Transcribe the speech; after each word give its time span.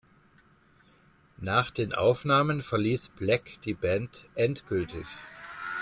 Nach 1.37 1.69
den 1.69 1.93
Aufnahmen 1.93 2.63
verließ 2.63 3.09
Black 3.09 3.61
die 3.65 3.75
Band 3.75 4.25
endgültig. 4.33 5.05